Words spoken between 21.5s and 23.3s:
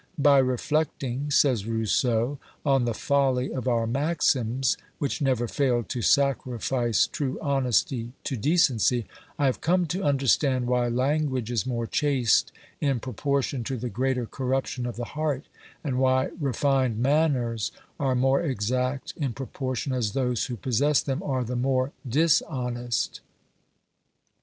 more dishonest."